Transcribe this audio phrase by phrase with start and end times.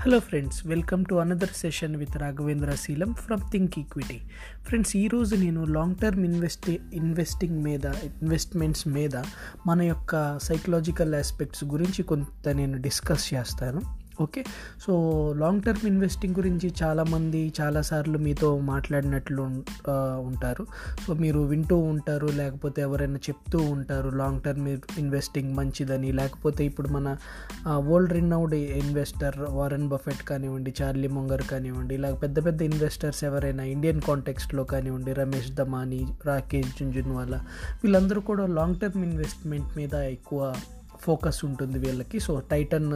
[0.00, 4.20] Hello friends welcome to another session with Raghavendra Seelam from Think Equity
[4.64, 9.16] friends ఈరోజు నేను long term invest investing మీద investments మీద
[9.66, 13.97] మన యొక్క సైకలాజికల్ ఆస్పెక్ట్స్ గురించి కొంత నేను డిస్కస్ చేస్తాను.
[14.24, 14.42] Okay.
[14.84, 14.92] So
[15.42, 19.42] long term investing గురించి చాలామంది చాలాసార్లు మీతో మాట్లాడినట్లు
[20.30, 20.64] ఉంటారు.
[21.04, 24.66] సో మీరు వింటూ ఉంటారు లేకపోతే ఎవరైనా చెప్తూ ఉంటారు లాంగ్ టర్మ్
[25.02, 26.10] ఇన్వెస్టింగ్ మంచిదని.
[26.20, 27.08] లేకపోతే ఇప్పుడు మన
[27.88, 34.02] world renowned investor Warren Buffett కానివ్వండి చార్లీ మొంగర్ కానివ్వండి ఇలా పెద్ద పెద్ద ఇన్వెస్టర్స్ ఎవరైనా ఇండియన్
[34.08, 36.00] కాంటెక్స్ట్లో కానివ్వండి రమేష్ దమాని
[36.30, 37.40] రాకేష్ జుంజున్వాలా
[37.82, 40.40] వీళ్ళందరూ కూడా లాంగ్ టర్మ్ ఇన్వెస్ట్మెంట్ మీద ఎక్కువ
[41.00, 42.20] ఫోకస్ ఉంటుంది వీళ్ళకి.
[42.20, 42.90] సో టైటన్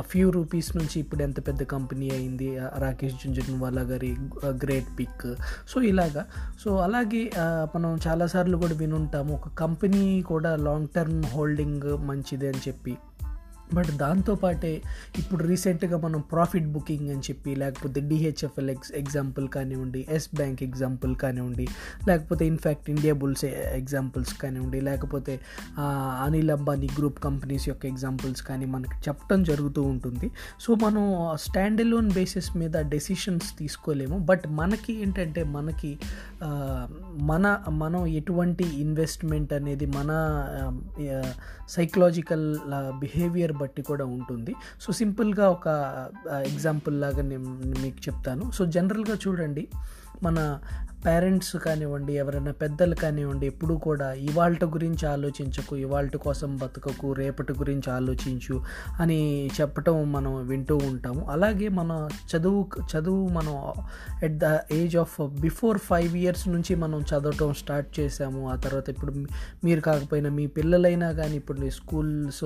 [0.00, 4.10] ఫ్యూ రూపీస్ నుంచి ఇప్పుడు ఎంత పెద్ద కంపెనీ అయింది రాకేష్ రాకేష్ వాళ్ళ గారి
[4.64, 5.26] గ్రేట్ పిక్
[5.68, 6.24] సో ఇలాగా.
[6.64, 7.22] సో అలాగే
[7.74, 12.94] మనం చాలాసార్లు కూడా వినుంటాము ఒక కంపెనీ కూడా లాంగ్ టర్మ్ హోల్డింగ్ మంచిది అని చెప్పి.
[13.74, 14.82] బట్ దాంతోపాటే
[15.18, 21.16] ఇప్పుడు రీసెంట్గా మనం ప్రాఫిట్ బుకింగ్ అని చెప్పి లేకపోతే డిహెచ్ఎఫ్ఎల్ ఎక్స్ ఎగ్జాంపుల్ కానివ్వండి ఎస్ బ్యాంక్ ఎగ్జాంపుల్
[21.16, 21.68] కానివ్వండి
[22.08, 23.44] లేకపోతే in fact India Bulls
[23.80, 25.40] examples కానివ్వండి లేకపోతే
[26.24, 30.30] అనిల్ అంబానీ గ్రూప్ కంపెనీస్ యొక్క ఎగ్జాంపుల్స్ కానీ మనకి చెప్పడం జరుగుతూ ఉంటుంది.
[30.60, 31.04] సో మనం
[31.36, 34.18] స్టాండ్ లోన్ బేసిస్ మీద డెసిషన్స్ తీసుకోలేము.
[34.18, 35.98] బట్ మనకి ఏంటంటే మనకి
[37.22, 40.10] మన మనం ఎటువంటి ఇన్వెస్ట్మెంట్ అనేది మన
[41.68, 42.46] సైకలాజికల్
[43.00, 44.54] బిహేవియర్ బట్టి కూడా ఉంటుంది.
[44.80, 45.68] సో సింపుల్గా ఒక
[46.50, 47.48] ఎగ్జాంపుల్ లాగా నేను
[47.82, 48.44] మీకు చెప్తాను.
[48.50, 49.64] సో జనరల్గా చూడండి
[50.22, 50.38] మన
[51.06, 57.90] పేరెంట్స్ కానివ్వండి ఎవరైనా పెద్దలు కానివ్వండి ఎప్పుడూ కూడా ఇవాళ గురించి ఆలోచించకు ఇవాళ కోసం బతకకు రేపటి గురించి
[57.90, 58.62] ఆలోచించు
[59.00, 61.26] అని చెప్పటం మనం వింటూ ఉంటాము.
[61.30, 63.72] అలాగే మన చదువు చదువు మనం
[64.22, 69.12] at the age of before five years నుంచి మనం చదవటం స్టార్ట్ చేసాము ఆ తర్వాత ఇప్పుడు
[69.64, 72.44] మీరు కాకపోయినా మీ పిల్లలైనా కానీ ఇప్పుడు స్కూల్స్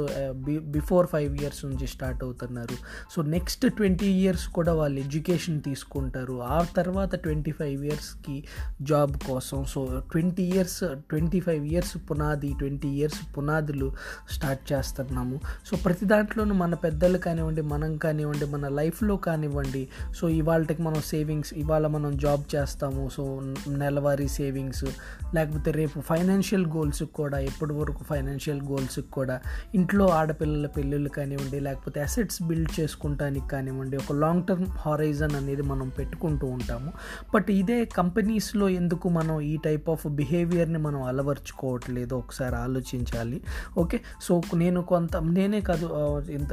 [0.58, 2.76] బిఫోర్ ఫైవ్ ఇయర్స్ నుంచి స్టార్ట్ అవుతున్నారు.
[3.16, 6.42] సో నెక్స్ట్ ట్వంటీ ఇయర్స్ కూడా వాళ్ళు ఎడ్యుకేషన్ తీసుకుంటారు.
[6.42, 8.44] ఆ తర్వాత ట్వంటీ ఫైవ్ ఇయర్స్కి
[8.82, 9.64] జాబ్ కోసం.
[9.64, 13.92] So twenty years twenty five years పునాది ట్వంటీ ఇయర్స్ పునాదులు
[14.30, 15.40] స్టార్ట్ చేస్తున్నాము.
[15.66, 21.54] సో ప్రతి దాంట్లోనూ మన పెద్దలు కానివ్వండి మనం కానివ్వండి మన లైఫ్లో కానివ్వండి సో ఇవాళకి మనం సేవింగ్స్
[21.54, 23.08] ఇవాళ మనం జాబ్ చేస్తాము.
[23.08, 24.84] సో నెలవారీ సేవింగ్స్
[25.34, 29.40] లేకపోతే రేపు ఫైనాన్షియల్ గోల్స్కి కూడా ఎప్పటి వరకు ఫైనాన్షియల్ గోల్స్కి కూడా
[29.74, 35.88] ఇంట్లో ఆడపిల్లల పెళ్ళిళ్ళు కానివ్వండి లేకపోతే అసెట్స్ బిల్డ్ చేసుకుంటానికి కానివ్వండి ఒక లాంగ్ టర్మ్ హారైజన్ అనేది మనం
[35.88, 36.92] పెట్టుకుంటూ ఉంటాము.
[37.34, 42.14] బట్ ఇదే కంపెనీ కంపెనీస్లో ఎందుకు మనం ఈ టైప్ ఆఫ్ బిహేవియర్ని మనం అలవర్చుకోవట్లేదు?
[42.14, 43.38] ఒకసారి ఆలోచించాలి.
[43.78, 45.86] ఓకే సో నేను కొంత నేనే కాదు
[46.30, 46.52] ఇంత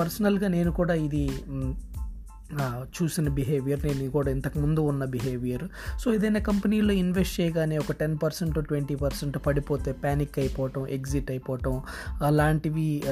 [0.00, 1.22] పర్సనల్గా నేను కూడా ఇది
[2.96, 5.64] చూసిన బిహేవియర్ నేను కూడా ఇంతకుముందు ఉన్న బిహేవియర్
[6.00, 11.82] సో ఏదైనా కంపెనీలో ఇన్వెస్ట్ చేయగానే ఒక టెన్ పర్సెంట్ ట్వంటీ పర్సెంట్ పడిపోతే ప్యానిక్ అయిపోవటం ఎగ్జిట్ అయిపోవటం
[12.22, 13.02] అలాంటివి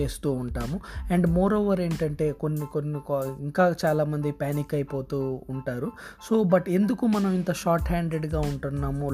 [0.00, 0.80] చేస్తూ ఉంటాము.
[1.12, 3.00] అండ్ మోర్ ఓవర్ ఏంటంటే కొన్ని కొన్ని
[3.40, 5.92] ఇంకా చాలామంది ప్యానిక్ అయిపోతూ ఉంటారు.
[6.30, 9.08] సో బట్ ఎందుకు మనం ఇంత షార్ట్ హ్యాండెడ్గా ఉంటున్నాము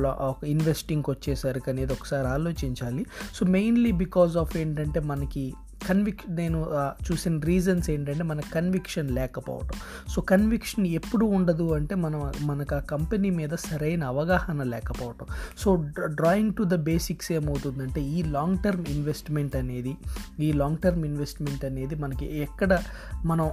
[0.47, 3.07] ఇన్వెస్టింగ్కి వచ్చేసరికి అనేది ఒకసారి ఆలోచించాలి.
[3.35, 5.55] సో మెయిన్లీ బికాజ్ ఆఫ్ ఏంటంటే మనకి
[5.87, 6.59] కన్విక్ నేను
[7.03, 9.77] చూసిన రీజన్స్ ఏంటంటే మన కన్విక్షన్ లేకపోవడం
[10.15, 15.27] సో కన్విక్షన్ ఎప్పుడు ఉండదు అంటే మనం మనకు ఆ కంపెనీ మీద సరైన అవగాహన లేకపోవడం
[15.59, 15.71] so
[16.15, 19.95] drawing to the basics ఏమవుతుందంటే ఈ లాంగ్ టర్మ్ ఇన్వెస్ట్మెంట్ అనేది
[20.41, 22.73] ఈ లాంగ్ టర్మ్ ఇన్వెస్ట్మెంట్ అనేది మనకి ఎక్కడ
[23.25, 23.49] మనం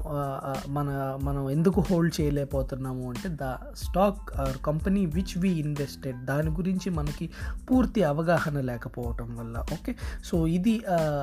[0.68, 0.90] మన
[1.24, 7.25] మనం ఎందుకు హోల్డ్ చేయలేకపోతున్నాము అంటే the stock or company which we invested దాని గురించి మనకి
[7.72, 9.58] పూర్తి అవగాహన లేకపోవటం వల్ల.
[9.74, 9.96] ఓకే?
[10.25, 10.74] సో ఇది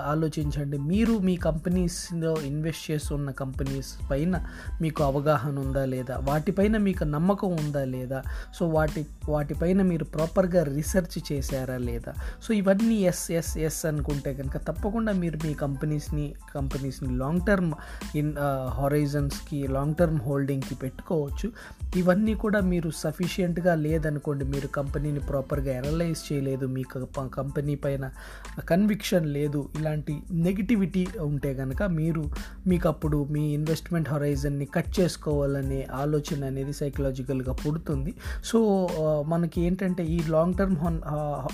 [0.07, 0.79] ఆలోచించండి.
[0.79, 4.37] మీ మీరు మీ కంపెనీస్లో ఇన్వెస్ట్ చేస్తున్న కంపెనీస్ పైన
[4.81, 6.15] మీకు అవగాహన ఉందా లేదా?
[6.23, 8.23] వాటిపైన మీకు నమ్మకం ఉందా లేదా?
[8.55, 12.13] సో వాటి వాటిపైన మీరు ప్రాపర్గా రీసెర్చ్ చేశారా లేదా?
[12.43, 17.73] సో ఇవన్నీ ఎస్ ఎస్ ఎస్ అనుకుంటే కనుక తప్పకుండా మీరు మీ కంపెనీస్ని కంపెనీస్ని లాంగ్ టర్మ్
[18.17, 18.33] ఇన్
[18.71, 21.53] హొరైజన్స్కి లాంగ్ టర్మ్ హోల్డింగ్కి పెట్టుకోవచ్చు.
[21.97, 28.11] ఇవన్నీ కూడా మీరు సఫిషియెంట్గా లేదనుకోండి మీరు కంపెనీని ప్రాపర్గా అనలైజ్ చేయలేదు మీకు కంపెనీ పైన
[28.69, 30.87] కన్విక్షన్ లేదు ఇలాంటి నెగిటివిటీ
[31.25, 32.23] ఉంటే కనుక మీరు
[32.69, 38.13] మీకు అప్పుడు మీ ఇన్వెస్ట్మెంట్ హొరైజన్ని కట్ చేసుకోవాలనే ఆలోచన అనేది సైకలాజికల్గా పుడుతుంది.
[38.45, 38.59] సో
[39.27, 40.77] మనకి ఏంటంటే ఈ లాంగ్ టర్మ్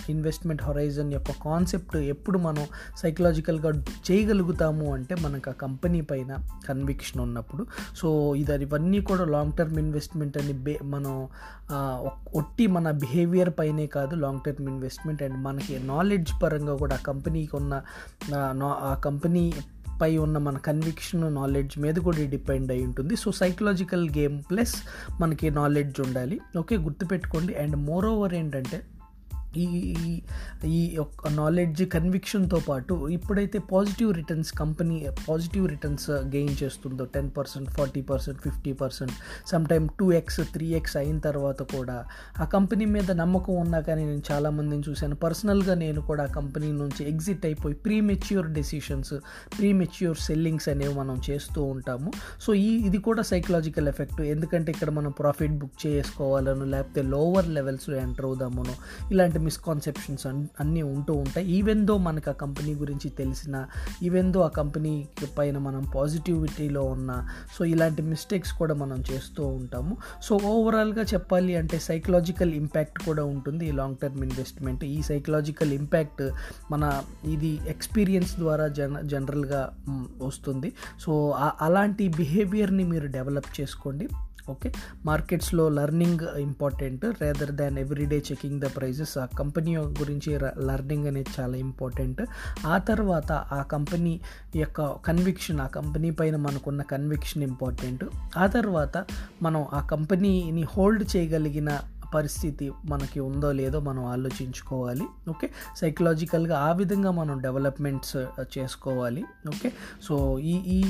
[0.09, 2.65] ఇన్వెస్ట్మెంట్ హొరైజన్ యొక్క కాన్సెప్ట్ ఎప్పుడు మనం
[2.97, 3.71] సైకలాజికల్గా
[4.09, 6.31] చేయగలుగుతాము అంటే మనకు ఆ కంపెనీ పైన
[6.67, 7.63] కన్విక్షన్ ఉన్నప్పుడు.
[7.97, 11.15] సో ఇది ఇవన్నీ కూడా లాంగ్ టర్మ్ ఇన్వెస్ట్మెంట్ అని బే మనం
[12.39, 17.55] ఒట్టి మన బిహేవియర్ పైనే కాదు లాంగ్ టర్మ్ ఇన్వెస్ట్మెంట్ అండ్ మనకి నాలెడ్జ్ పరంగా కూడా ఆ కంపెనీకి
[17.57, 17.75] ఉన్న
[18.81, 19.53] ఆ, కంపెనీ కంపెనీ
[20.03, 23.17] పై ఉన్న మన కన్విక్షన్ నాలెడ్జ్ మీద కూడా డిపెండ్ అయి ఉంటుంది.
[23.17, 24.75] సో సైకలాజికల్ గేమ్ ప్లస్
[25.21, 26.41] మనకి నాలెడ్జ్ ఉండాలి.
[26.59, 27.55] ఓకే గుర్తుపెట్టుకోండి.
[27.55, 28.82] అండ్ మోర్ ఓవర్ ఏంటంటే
[29.56, 29.67] ఈ
[30.69, 34.97] ఈ- యొక్క నాలెడ్జ్ కన్విక్షన్తో పాటు ఇప్పుడైతే positive returns company
[35.29, 39.15] positive returns gain చేస్తుందో ten percent forty percent fifty percent
[39.47, 41.97] sometime two X three X అయిన తర్వాత కూడా
[42.41, 45.15] ఆ కంపెనీ మీద నమ్మకం ఉన్నా కానీ నేను చాలామందిని చూశాను.
[45.17, 49.15] పర్సనల్గా నేను కూడా ఆ కంపెనీ నుంచి ఎగ్జిట్ అయిపోయి premature decisions
[49.59, 52.11] premature sellings అనేవి మనం చేస్తూ ఉంటాము.
[52.41, 57.97] సో ఈ ఇది కూడా సైకలాజికల్ ఎఫెక్ట్ ఎందుకంటే ఇక్కడ మనం ప్రాఫిట్ బుక్ చేసుకోవాలను లేకపోతే లోవర్ లెవెల్స్లో
[57.97, 58.75] ఎంటర్ అవుదామనో
[59.11, 60.26] ఇలాంటి మిస్కాన్సెప్షన్స్
[60.61, 61.46] అన్నీ ఉంటూ ఉంటాయి.
[61.56, 63.56] ఈవెన్ దో మనకు ఆ కంపెనీ గురించి తెలిసిన
[64.02, 64.94] ఈవెన్ దో ఆ కంపెనీ
[65.38, 67.11] పైన మనం పాజిటివిటీలో ఉన్న
[67.58, 69.93] సో ఇలాంటి మిస్టేక్స్ కూడా మనం చేస్తూ ఉంటాము.
[70.23, 76.25] సో ఓవరాల్గా చెప్పాలి అంటే సైకలాజికల్ ఇంపాక్ట్ కూడా ఉంటుంది ఈ లాంగ్ టర్మ్ ఇన్వెస్ట్మెంట్ ఈ సైకలాజికల్ ఇంపాక్ట్
[76.70, 76.85] మన
[77.32, 79.62] ఇది ఎక్స్పీరియన్స్ ద్వారా జన జనరల్గా
[80.26, 80.70] వస్తుంది.
[81.00, 81.12] సో
[81.61, 84.08] అలాంటి బిహేవియర్ని మీరు డెవలప్ చేసుకోండి.
[84.51, 84.73] ఓకే
[85.07, 91.57] మార్కెట్స్లో learning important rather than everyday checking the prices ఆ కంపెనీ గురించి లర్నింగ్ అనేది చాలా
[91.57, 92.21] ఇంపార్టెంట్
[92.67, 94.21] ఆ తర్వాత ఆ కంపెనీ
[94.57, 98.05] యొక్క కన్విక్షన్ ఆ కంపెనీ పైన మనకున్న కన్విక్షన్ ఇంపార్టెంట్
[98.37, 99.05] ఆ తర్వాత
[99.43, 101.71] మనం ఆ కంపెనీని హోల్డ్ చేయగలిగిన
[102.14, 105.46] పరిస్థితి మనకి ఉందో లేదో మనం ఆలోచించుకోవాలి ఓకే?
[105.76, 108.16] సైకలాజికల్గా ఆ విధంగా మనం డెవలప్మెంట్స్
[108.55, 109.70] చేసుకోవాలి ఓకే?
[110.02, 110.14] సో
[110.44, 110.81] ఈ ఈ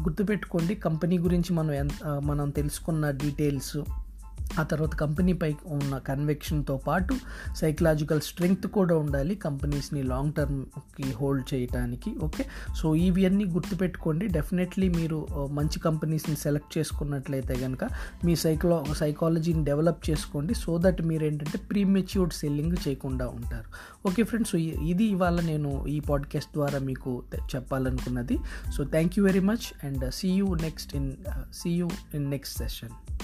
[0.00, 3.74] గుర్తుపెట్టుకోండి కంపెనీ గురించి మనం ఎంత మనం తెలుసుకున్న డీటెయిల్స్
[4.58, 7.14] ఆ తర్వాత కంపెనీపై ఉన్న కన్వెక్షన్తో పాటు
[7.56, 14.28] సైకలాజికల్ స్ట్రెంగ్త్ కూడా ఉండాలి కంపెనీస్ని లాంగ్ టర్మ్కి హోల్డ్ చేయడానికి ఓకే సో ఇవన్నీ గుర్తుపెట్టుకోండి.
[14.28, 17.84] డెఫినెట్లీ మీరు uh, మంచి కంపెనీస్ని సెలెక్ట్ చేసుకున్నట్లయితే కనుక
[18.24, 20.54] మీ సైకలా సైకాలజీని డెవలప్ చేసుకోండి.
[20.54, 23.64] సో దట్ మీరు ఏంటంటే ప్రీమెచ్యూర్డ్ సెల్లింగ్ చేయకుండా ఉంటారు.
[24.08, 28.38] ఓకే ఫ్రెండ్స్ ఇది ఇవాళ నేను ఈ పాడ్కాస్ట్ ద్వారా మీకు తె- చెప్పాలనుకున్నది.
[28.76, 31.12] So thank you very much and see you next in
[31.52, 33.19] see you in next session